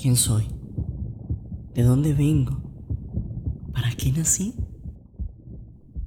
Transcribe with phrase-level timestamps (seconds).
[0.00, 0.46] ¿Quién soy?
[1.74, 2.60] ¿De dónde vengo?
[3.72, 4.54] ¿Para qué nací?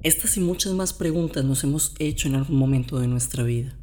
[0.03, 3.79] Estas y muchas más preguntas nos hemos hecho en algún momento de nuestra vida.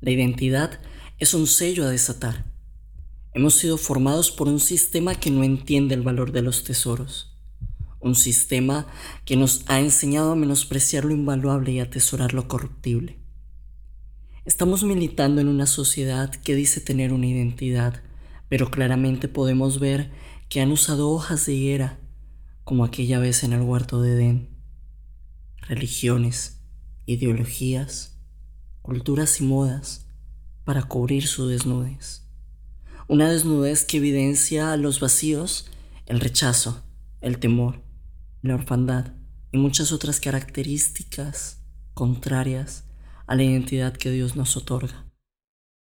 [0.00, 0.80] La identidad
[1.18, 2.50] es un sello a desatar.
[3.34, 7.36] Hemos sido formados por un sistema que no entiende el valor de los tesoros.
[8.00, 8.86] Un sistema
[9.26, 13.18] que nos ha enseñado a menospreciar lo invaluable y atesorar lo corruptible.
[14.46, 18.02] Estamos militando en una sociedad que dice tener una identidad
[18.54, 20.12] pero claramente podemos ver
[20.48, 21.98] que han usado hojas de higuera,
[22.62, 24.48] como aquella vez en el huerto de Edén.
[25.56, 26.60] Religiones,
[27.04, 28.16] ideologías,
[28.80, 30.06] culturas y modas
[30.62, 32.28] para cubrir su desnudez.
[33.08, 35.68] Una desnudez que evidencia los vacíos,
[36.06, 36.84] el rechazo,
[37.20, 37.82] el temor,
[38.40, 39.14] la orfandad
[39.50, 41.58] y muchas otras características
[41.92, 42.84] contrarias
[43.26, 45.04] a la identidad que Dios nos otorga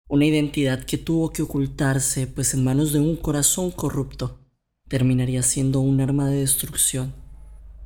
[0.09, 4.39] una identidad que tuvo que ocultarse, pues en manos de un corazón corrupto
[4.87, 7.13] terminaría siendo un arma de destrucción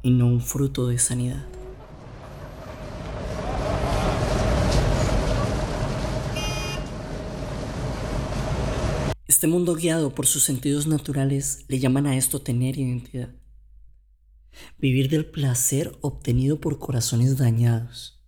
[0.02, 1.46] y no un fruto de sanidad.
[9.28, 13.36] Este mundo guiado por sus sentidos naturales le llaman a esto tener identidad.
[14.78, 18.24] Vivir del placer obtenido por corazones dañados,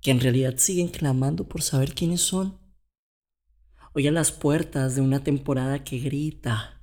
[0.00, 2.59] que en realidad siguen clamando por saber quiénes son
[3.92, 6.80] Hoy a las puertas de una temporada que grita,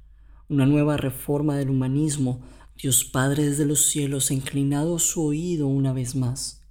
[0.49, 2.41] una nueva reforma del humanismo,
[2.75, 6.67] Dios Padre desde los cielos ha inclinado su oído una vez más.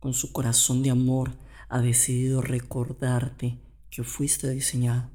[0.00, 1.36] Con su corazón de amor
[1.68, 5.08] ha decidido recordarte que fuiste diseñado,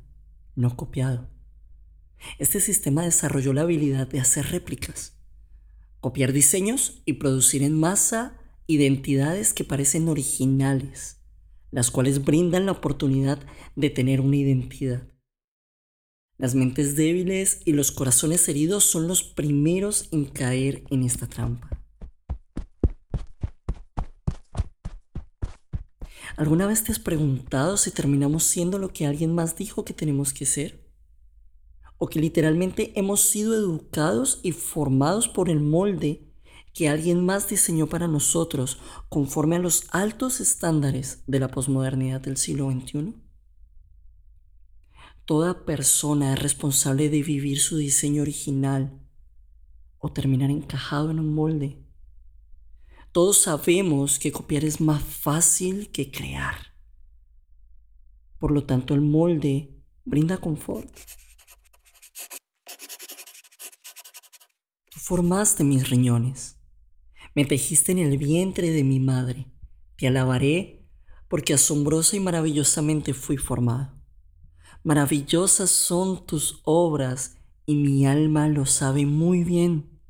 [0.55, 1.27] no copiado.
[2.39, 5.17] Este sistema desarrolló la habilidad de hacer réplicas,
[5.99, 11.20] copiar diseños y producir en masa identidades que parecen originales
[11.71, 13.39] las cuales brindan la oportunidad
[13.75, 15.07] de tener una identidad.
[16.37, 21.69] Las mentes débiles y los corazones heridos son los primeros en caer en esta trampa.
[26.35, 30.33] ¿Alguna vez te has preguntado si terminamos siendo lo que alguien más dijo que tenemos
[30.33, 30.83] que ser?
[31.97, 36.30] ¿O que literalmente hemos sido educados y formados por el molde
[36.73, 42.37] que alguien más diseñó para nosotros conforme a los altos estándares de la posmodernidad del
[42.37, 43.13] siglo XXI?
[45.25, 48.99] Toda persona es responsable de vivir su diseño original
[49.97, 51.77] o terminar encajado en un molde.
[53.11, 56.55] Todos sabemos que copiar es más fácil que crear.
[58.39, 60.89] Por lo tanto, el molde brinda confort.
[64.89, 66.60] Tú formaste mis riñones
[67.33, 69.47] me tejiste en el vientre de mi madre.
[69.95, 70.85] Te alabaré
[71.27, 73.93] porque asombrosa y maravillosamente fui formado.
[74.83, 80.01] Maravillosas son tus obras y mi alma lo sabe muy bien.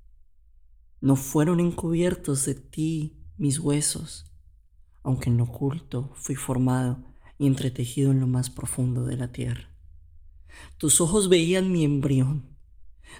[0.99, 4.31] No fueron encubiertos de ti mis huesos,
[5.03, 7.03] aunque en lo oculto fui formado
[7.37, 9.69] y entretejido en lo más profundo de la tierra.
[10.77, 12.55] Tus ojos veían mi embrión.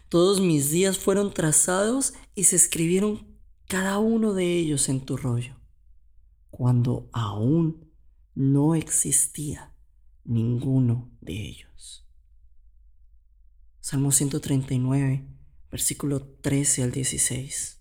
[0.10, 3.31] Todos mis días fueron trazados y se escribieron
[3.72, 5.56] cada uno de ellos en tu rollo,
[6.50, 7.90] cuando aún
[8.36, 9.74] no existía
[10.26, 12.06] ninguno de ellos.
[13.80, 15.26] Salmo 139,
[15.72, 17.80] versículo 13 al 16.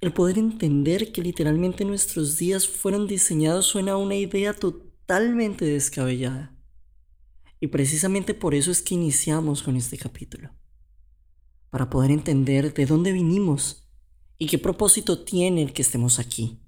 [0.00, 6.56] El poder entender que literalmente nuestros días fueron diseñados suena a una idea totalmente descabellada.
[7.58, 10.52] Y precisamente por eso es que iniciamos con este capítulo.
[11.70, 13.83] Para poder entender de dónde vinimos
[14.36, 16.58] ¿Y qué propósito tiene el que estemos aquí?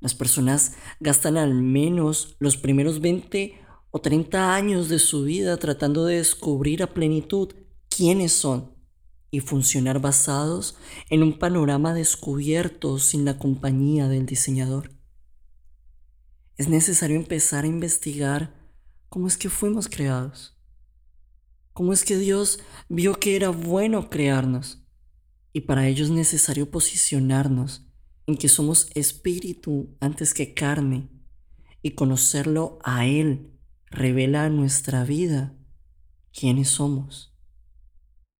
[0.00, 3.58] Las personas gastan al menos los primeros 20
[3.90, 7.54] o 30 años de su vida tratando de descubrir a plenitud
[7.88, 8.74] quiénes son
[9.32, 10.76] y funcionar basados
[11.10, 14.92] en un panorama descubierto sin la compañía del diseñador.
[16.56, 18.54] Es necesario empezar a investigar
[19.08, 20.56] cómo es que fuimos creados,
[21.72, 24.85] cómo es que Dios vio que era bueno crearnos
[25.56, 27.86] y para ello es necesario posicionarnos
[28.26, 31.08] en que somos espíritu antes que carne
[31.80, 33.52] y conocerlo a Él
[33.86, 35.56] revela a nuestra vida
[36.30, 37.34] quiénes somos.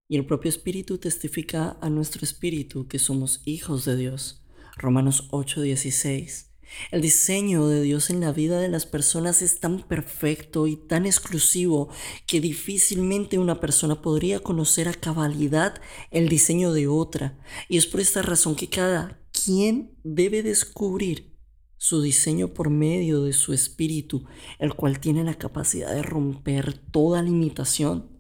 [0.09, 4.45] Y el propio espíritu testifica a nuestro espíritu que somos hijos de Dios.
[4.77, 6.51] Romanos 8:16.
[6.91, 11.07] El diseño de Dios en la vida de las personas es tan perfecto y tan
[11.07, 11.89] exclusivo
[12.27, 15.81] que difícilmente una persona podría conocer a cabalidad
[16.11, 17.39] el diseño de otra.
[17.69, 21.37] Y es por esta razón que cada quien debe descubrir
[21.79, 24.25] su diseño por medio de su espíritu,
[24.59, 28.17] el cual tiene la capacidad de romper toda limitación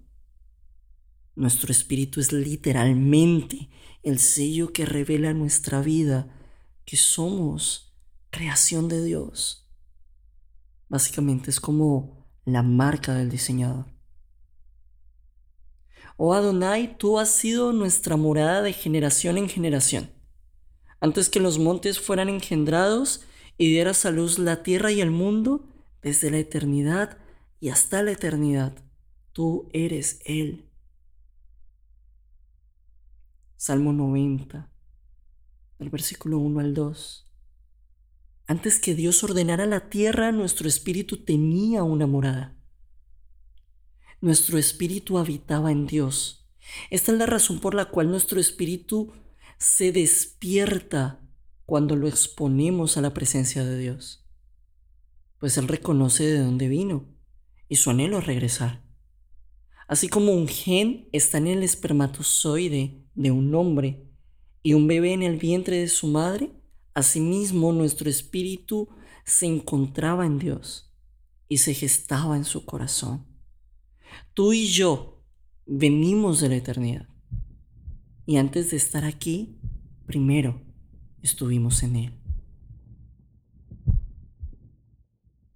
[1.36, 3.68] Nuestro espíritu es literalmente
[4.02, 6.34] el sello que revela nuestra vida
[6.86, 7.85] que somos
[8.30, 9.68] creación de Dios.
[10.88, 13.86] Básicamente es como la marca del diseñador.
[16.16, 20.10] Oh Adonai, tú has sido nuestra morada de generación en generación.
[21.00, 23.22] Antes que los montes fueran engendrados
[23.58, 25.68] y dieras a luz la tierra y el mundo,
[26.02, 27.18] desde la eternidad
[27.60, 28.74] y hasta la eternidad,
[29.32, 30.70] tú eres Él.
[33.56, 34.70] Salmo 90,
[35.78, 37.25] del versículo 1 al 2.
[38.46, 42.56] Antes que Dios ordenara la tierra, nuestro espíritu tenía una morada
[44.20, 46.48] nuestro espíritu habitaba en Dios.
[46.90, 49.12] Esta es la razón por la cual nuestro espíritu
[49.58, 51.20] se despierta
[51.64, 54.26] cuando lo exponemos a la presencia de Dios.
[55.38, 57.08] Pues Él reconoce de dónde vino
[57.68, 58.82] y su anhelo es regresar.
[59.86, 64.08] Así como un gen está en el espermatozoide de un hombre
[64.62, 66.50] y un bebé en el vientre de su madre,
[66.96, 68.88] asimismo nuestro espíritu
[69.26, 70.90] se encontraba en Dios
[71.46, 73.26] y se gestaba en su corazón.
[74.32, 75.22] Tú y yo
[75.66, 77.06] venimos de la eternidad.
[78.24, 79.60] Y antes de estar aquí,
[80.06, 80.62] primero
[81.20, 82.20] estuvimos en Él.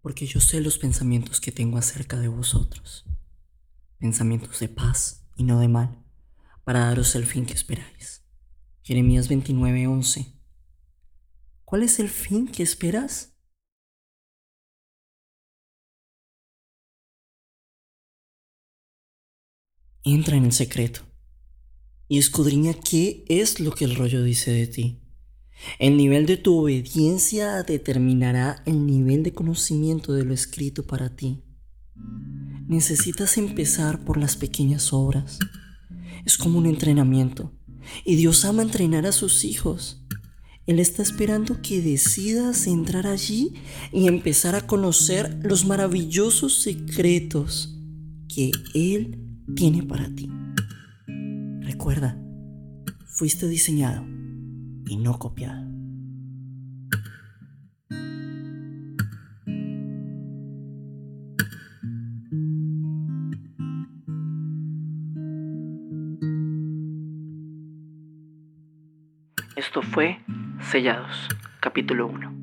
[0.03, 3.07] Porque yo sé los pensamientos que tengo acerca de vosotros.
[3.97, 6.05] Pensamientos de paz y no de mal,
[6.65, 8.27] para daros el fin que esperáis.
[8.83, 10.40] Jeremías 29:11.
[11.71, 13.33] ¿Cuál es el fin que esperas?
[20.03, 21.03] entra en el secreto
[22.09, 25.01] y escudriña qué es lo que el rollo dice de ti.
[25.79, 31.45] El nivel de tu obediencia determinará el nivel de conocimiento de lo escrito para ti.
[32.67, 35.39] Necesitas empezar por las pequeñas obras.
[36.25, 37.53] Es como un entrenamiento.
[38.05, 40.05] Y Dios ama entrenar a sus hijos.
[40.71, 43.55] Él está esperando que decidas entrar allí
[43.91, 47.77] y empezar a conocer los maravillosos secretos
[48.33, 49.19] que Él
[49.57, 50.31] tiene para ti.
[51.63, 52.17] Recuerda,
[53.05, 54.07] fuiste diseñado
[54.87, 55.69] y no copiado.
[69.57, 70.17] Esto fue
[70.63, 71.29] Sellados,
[71.59, 72.40] capítulo 1.